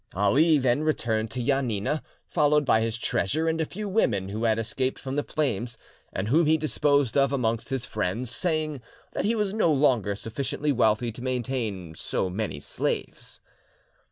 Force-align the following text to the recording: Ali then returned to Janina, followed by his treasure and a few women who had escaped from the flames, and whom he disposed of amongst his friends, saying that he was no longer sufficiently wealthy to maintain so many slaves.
Ali 0.15 0.57
then 0.57 0.81
returned 0.81 1.29
to 1.29 1.43
Janina, 1.43 2.01
followed 2.27 2.65
by 2.65 2.81
his 2.81 2.97
treasure 2.97 3.47
and 3.47 3.61
a 3.61 3.65
few 3.67 3.87
women 3.87 4.29
who 4.29 4.45
had 4.45 4.57
escaped 4.57 4.97
from 4.97 5.15
the 5.15 5.21
flames, 5.21 5.77
and 6.11 6.27
whom 6.29 6.47
he 6.47 6.57
disposed 6.57 7.15
of 7.15 7.31
amongst 7.31 7.69
his 7.69 7.85
friends, 7.85 8.31
saying 8.33 8.81
that 9.13 9.25
he 9.25 9.35
was 9.35 9.53
no 9.53 9.71
longer 9.71 10.15
sufficiently 10.15 10.71
wealthy 10.71 11.11
to 11.11 11.21
maintain 11.21 11.93
so 11.93 12.31
many 12.31 12.59
slaves. 12.59 13.41